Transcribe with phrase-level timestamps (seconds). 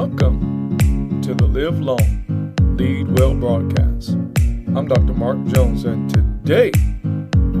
[0.00, 4.12] Welcome to the Live Long, Lead Well broadcast.
[4.74, 5.12] I'm Dr.
[5.12, 6.72] Mark Jones, and today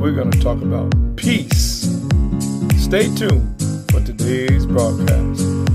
[0.00, 2.00] we're going to talk about peace.
[2.78, 5.69] Stay tuned for today's broadcast.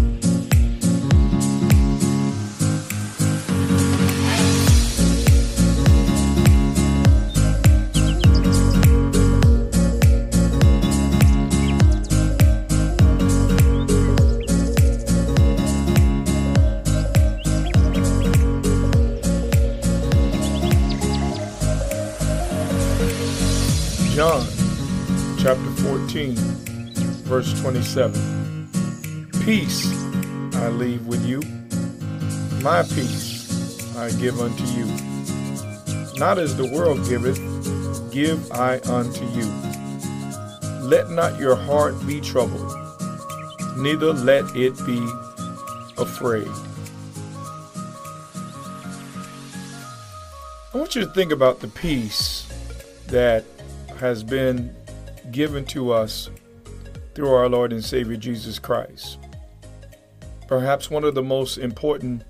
[24.16, 24.48] John
[25.40, 26.36] chapter 14,
[27.26, 28.70] verse 27.
[29.44, 29.86] Peace
[30.56, 31.42] I leave with you,
[32.64, 34.86] my peace I give unto you.
[36.18, 37.42] Not as the world giveth,
[38.14, 39.52] give I unto you.
[40.80, 42.74] Let not your heart be troubled,
[43.76, 45.06] neither let it be
[45.98, 46.48] afraid.
[50.74, 52.48] I want you to think about the peace
[53.08, 53.44] that
[54.00, 54.76] has been
[55.32, 56.30] given to us
[57.14, 59.20] through our Lord and Savior Jesus Christ.
[60.48, 62.24] Perhaps one of the most important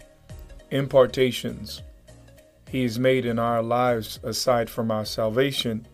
[0.72, 1.82] impartations
[2.70, 5.88] He has made in our lives, aside from our salvation,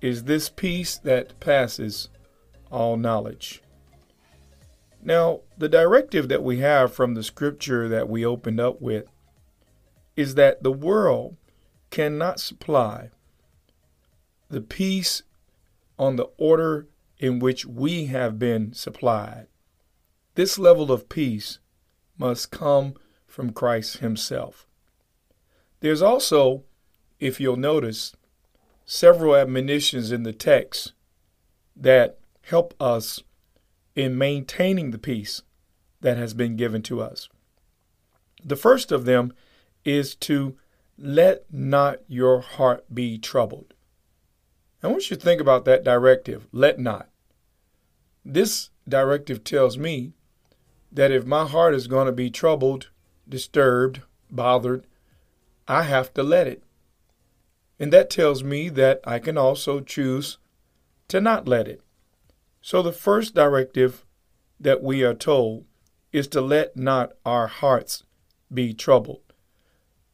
[0.00, 2.08] is this peace that passes
[2.70, 3.62] all knowledge.
[5.02, 9.06] Now, the directive that we have from the scripture that we opened up with
[10.16, 11.36] is that the world
[11.90, 13.10] cannot supply
[14.48, 15.22] the peace
[15.98, 19.46] on the order in which we have been supplied.
[20.34, 21.58] This level of peace
[22.16, 22.94] must come
[23.26, 24.66] from Christ Himself.
[25.80, 26.64] There's also,
[27.20, 28.14] if you'll notice,
[28.84, 30.92] several admonitions in the text
[31.76, 33.22] that help us
[33.94, 35.42] in maintaining the peace
[36.00, 37.28] that has been given to us.
[38.44, 39.32] The first of them
[39.84, 40.56] is to
[40.96, 43.74] let not your heart be troubled.
[44.82, 47.08] I want you to think about that directive let not.
[48.24, 50.12] This directive tells me
[50.92, 52.90] that if my heart is going to be troubled,
[53.28, 54.84] disturbed, bothered,
[55.66, 56.62] I have to let it.
[57.78, 60.38] And that tells me that I can also choose
[61.08, 61.80] to not let it.
[62.60, 64.04] So the first directive
[64.60, 65.64] that we are told
[66.12, 68.02] is to let not our hearts
[68.52, 69.22] be troubled.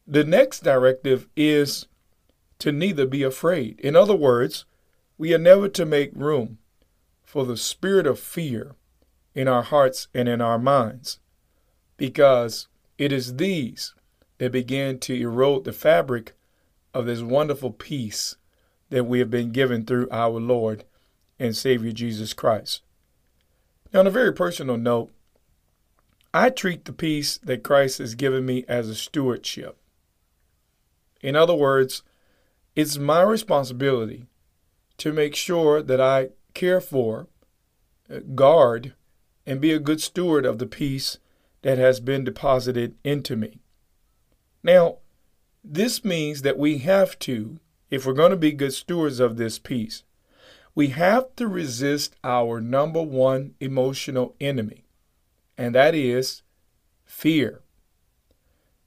[0.05, 1.87] The next directive is
[2.59, 3.79] to neither be afraid.
[3.79, 4.65] In other words,
[5.17, 6.57] we are never to make room
[7.23, 8.75] for the spirit of fear
[9.33, 11.19] in our hearts and in our minds,
[11.97, 12.67] because
[12.97, 13.93] it is these
[14.37, 16.33] that begin to erode the fabric
[16.93, 18.35] of this wonderful peace
[18.89, 20.85] that we have been given through our Lord
[21.39, 22.81] and Savior Jesus Christ.
[23.91, 25.11] Now, on a very personal note,
[26.33, 29.77] I treat the peace that Christ has given me as a stewardship.
[31.21, 32.03] In other words,
[32.75, 34.25] it's my responsibility
[34.97, 37.27] to make sure that I care for,
[38.09, 38.93] uh, guard,
[39.45, 41.17] and be a good steward of the peace
[41.61, 43.59] that has been deposited into me.
[44.63, 44.97] Now,
[45.63, 47.59] this means that we have to,
[47.89, 50.03] if we're going to be good stewards of this peace,
[50.75, 54.85] we have to resist our number one emotional enemy,
[55.57, 56.43] and that is
[57.05, 57.61] fear.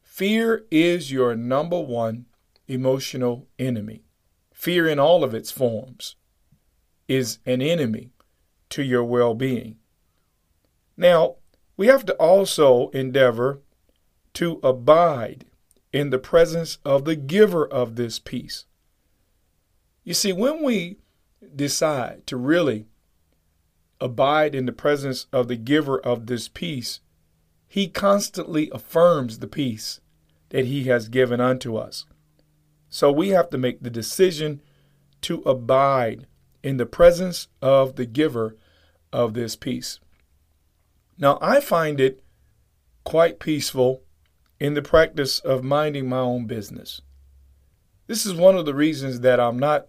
[0.03, 2.27] Fear is your number one
[2.68, 4.04] emotional enemy.
[4.52, 6.16] Fear in all of its forms
[7.08, 8.10] is an enemy
[8.70, 9.76] to your well being.
[10.96, 11.36] Now,
[11.76, 13.60] we have to also endeavor
[14.34, 15.46] to abide
[15.92, 18.66] in the presence of the giver of this peace.
[20.04, 20.98] You see, when we
[21.54, 22.86] decide to really
[24.00, 27.00] abide in the presence of the giver of this peace,
[27.66, 30.00] he constantly affirms the peace
[30.50, 32.06] that he has given unto us.
[32.88, 34.62] So we have to make the decision
[35.22, 36.26] to abide
[36.62, 38.56] in the presence of the giver
[39.12, 40.00] of this peace.
[41.19, 42.22] Now, I find it
[43.04, 44.03] quite peaceful
[44.60, 47.01] in the practice of minding my own business.
[48.07, 49.89] This is one of the reasons that I'm not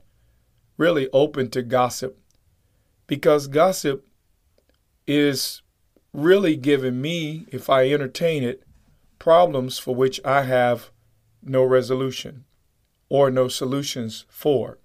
[0.78, 2.20] really open to gossip,
[3.08, 4.08] because gossip
[5.08, 5.62] is
[6.14, 8.64] really giving me, if I entertain it,
[9.20, 10.92] problems for which I have
[11.42, 12.46] no resolution
[13.10, 14.78] or no solutions for.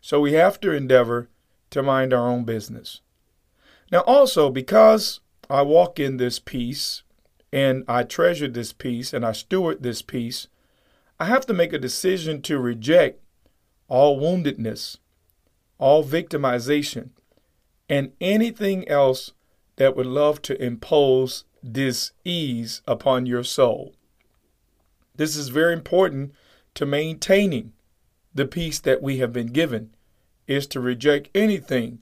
[0.00, 1.30] So we have to endeavor
[1.70, 3.00] to mind our own business.
[3.90, 7.02] Now, also, because I walk in this peace
[7.52, 10.48] and I treasure this peace and I steward this peace,
[11.20, 13.20] I have to make a decision to reject
[13.88, 14.98] all woundedness,
[15.78, 17.10] all victimization,
[17.88, 19.32] and anything else
[19.76, 23.94] that would love to impose dis-ease upon your soul.
[25.14, 26.34] This is very important
[26.74, 27.72] to maintaining
[28.34, 29.94] the peace that we have been given
[30.46, 32.00] is to reject anything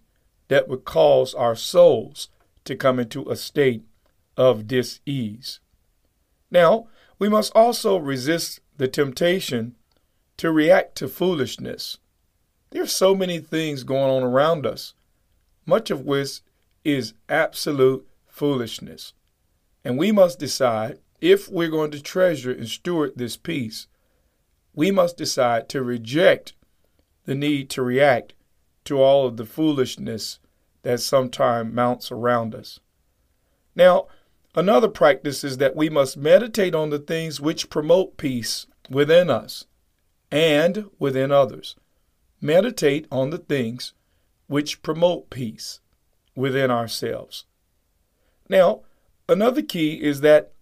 [0.48, 2.28] that would cause our souls
[2.64, 3.84] to come into a state
[4.36, 5.60] of dis-ease.
[6.50, 6.88] Now,
[7.18, 9.76] we must also resist the temptation
[10.38, 11.98] to react to foolishness.
[12.70, 14.94] There are so many things going on around us,
[15.66, 16.40] much of which
[16.84, 19.12] is absolute foolishness.
[19.84, 23.86] And we must decide if we're going to treasure and steward this peace,
[24.74, 26.54] we must decide to reject
[27.24, 28.34] the need to react
[28.84, 30.38] to all of the foolishness
[30.82, 32.80] that sometimes mounts around us.
[33.74, 34.06] Now,
[34.54, 39.66] another practice is that we must meditate on the things which promote peace within us
[40.30, 41.76] and within others.
[42.40, 43.92] Meditate on the things
[44.48, 45.80] which promote peace
[46.34, 47.44] within ourselves.
[48.48, 48.82] Now,
[49.28, 50.52] another key is that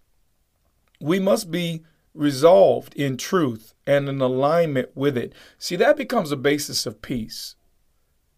[0.99, 1.81] we must be
[2.13, 5.33] resolved in truth and in alignment with it.
[5.57, 7.55] See, that becomes a basis of peace.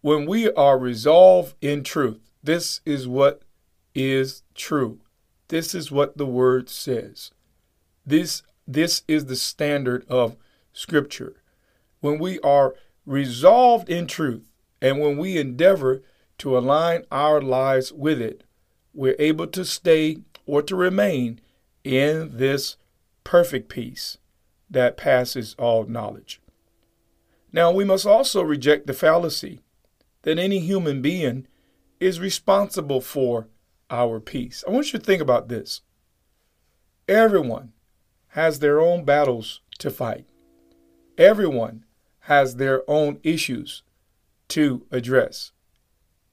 [0.00, 3.42] When we are resolved in truth, this is what
[3.94, 5.00] is true.
[5.48, 7.30] This is what the word says.
[8.04, 10.36] This this is the standard of
[10.72, 11.42] scripture.
[12.00, 12.74] When we are
[13.06, 14.50] resolved in truth
[14.80, 16.02] and when we endeavor
[16.38, 18.44] to align our lives with it,
[18.92, 21.40] we're able to stay or to remain
[21.82, 22.76] in this
[23.22, 24.18] perfect peace
[24.74, 26.40] that passes all knowledge.
[27.52, 29.60] Now, we must also reject the fallacy
[30.22, 31.46] that any human being
[32.00, 33.48] is responsible for
[33.90, 34.64] our peace.
[34.66, 35.82] I want you to think about this.
[37.08, 37.72] Everyone
[38.28, 40.26] has their own battles to fight,
[41.16, 41.84] everyone
[42.20, 43.82] has their own issues
[44.48, 45.52] to address.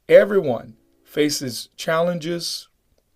[0.07, 2.69] Everyone faces challenges,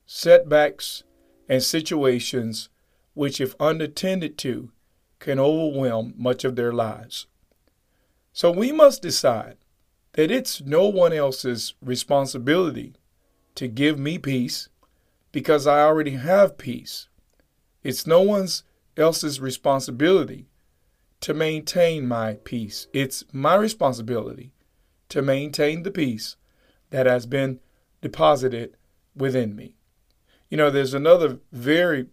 [0.06, 1.04] setbacks,
[1.48, 2.69] and situations
[3.13, 4.71] which, if unattended to,
[5.20, 7.28] can overwhelm much of their lives.
[8.34, 9.58] So we must decide
[10.14, 12.96] that it's no one else's responsibility
[13.56, 14.70] to give me peace
[15.32, 17.08] because I already have peace.
[17.84, 18.64] It's no one's
[18.98, 20.48] else's responsibility
[21.22, 22.88] to maintain my peace.
[22.94, 24.52] It's my responsibility
[25.10, 26.36] to maintain the peace
[26.90, 27.60] that has been
[28.02, 28.78] deposited
[29.16, 29.76] within me.
[30.50, 32.08] You know, there's another very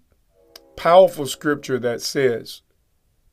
[0.76, 2.62] powerful scripture that says,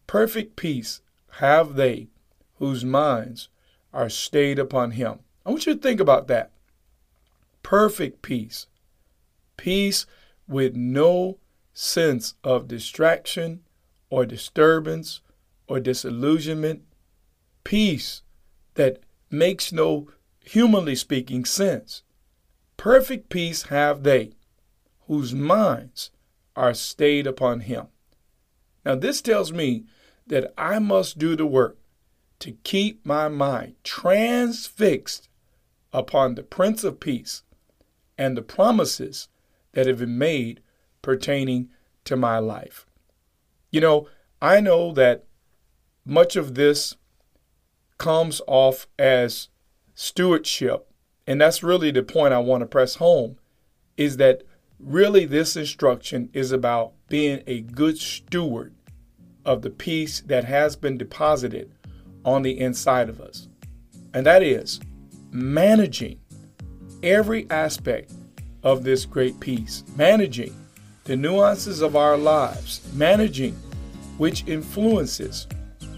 [0.09, 1.01] Perfect peace
[1.33, 2.07] have they
[2.55, 3.47] whose minds
[3.93, 5.19] are stayed upon him.
[5.45, 6.49] I want you to think about that.
[7.61, 8.65] Perfect peace.
[9.55, 10.07] Peace
[10.47, 11.37] with no
[11.73, 13.61] sense of distraction
[14.09, 15.21] or disturbance
[15.67, 16.81] or disillusionment.
[17.63, 18.23] Peace
[18.73, 18.97] that
[19.29, 20.09] makes no,
[20.43, 22.01] humanly speaking, sense.
[22.77, 24.31] Perfect peace have they
[25.05, 26.09] whose minds
[26.55, 27.89] are stayed upon him.
[28.83, 29.83] Now, this tells me
[30.29, 31.77] that I must do the work
[32.39, 35.27] to keep my mind transfixed
[35.91, 37.43] upon the Prince of Peace
[38.17, 39.27] and the promises
[39.73, 40.61] that have been made
[41.01, 41.69] pertaining
[42.05, 42.85] to my life.
[43.71, 44.07] You know,
[44.41, 45.25] I know that
[46.05, 46.95] much of this
[47.97, 49.49] comes off as
[49.93, 50.87] stewardship,
[51.27, 53.37] and that's really the point I want to press home
[53.97, 54.43] is that
[54.79, 58.73] Really, this instruction is about being a good steward
[59.45, 61.71] of the peace that has been deposited
[62.25, 63.47] on the inside of us.
[64.13, 64.79] And that is
[65.31, 66.19] managing
[67.03, 68.11] every aspect
[68.63, 70.55] of this great peace, managing
[71.05, 73.53] the nuances of our lives, managing
[74.17, 75.47] which influences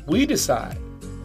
[0.05, 0.77] we decide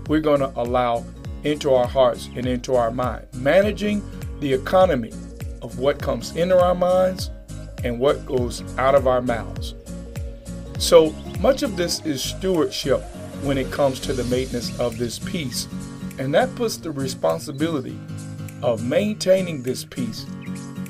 [0.08, 1.04] we're going to allow
[1.44, 4.02] into our hearts and into our mind, managing
[4.40, 5.12] the economy
[5.62, 7.30] of what comes into our minds
[7.84, 9.74] and what goes out of our mouths.
[10.78, 13.02] So much of this is stewardship
[13.42, 15.68] when it comes to the maintenance of this peace,
[16.18, 17.98] and that puts the responsibility
[18.62, 20.26] of maintaining this peace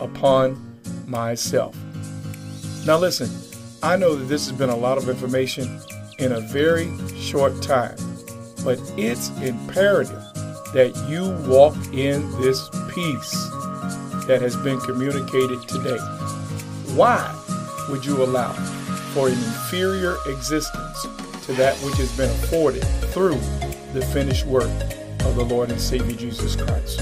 [0.00, 1.76] upon myself.
[2.87, 3.31] Now, listen,
[3.83, 5.81] I know that this has been a lot of information
[6.19, 7.97] in a very short time,
[8.65, 10.23] but it's imperative
[10.73, 13.33] that you walk in this peace
[14.26, 15.99] that has been communicated today.
[16.95, 17.33] Why
[17.88, 18.53] would you allow
[19.17, 21.07] for an inferior existence
[21.47, 23.39] to that which has been afforded through
[23.95, 24.69] the finished work
[25.25, 26.99] of the Lord and Savior Jesus Christ?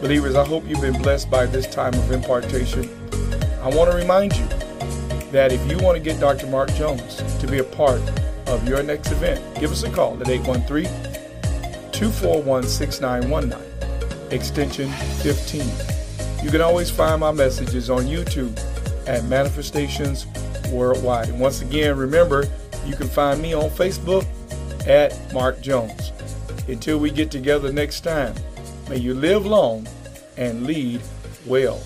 [0.00, 2.90] Believers, I hope you've been blessed by this time of impartation.
[3.62, 4.44] I want to remind you
[5.30, 6.48] that if you want to get Dr.
[6.48, 8.00] Mark Jones to be a part
[8.48, 10.86] of your next event, give us a call at 813
[11.92, 14.90] 241 6919, extension
[15.22, 15.64] 15.
[16.44, 18.58] You can always find my messages on YouTube
[19.06, 20.26] at Manifestations
[20.70, 21.28] Worldwide.
[21.28, 22.46] And once again, remember,
[22.84, 24.26] you can find me on Facebook
[24.86, 26.12] at Mark Jones.
[26.68, 28.34] Until we get together next time,
[28.88, 29.86] may you live long
[30.36, 31.00] and lead
[31.46, 31.80] well.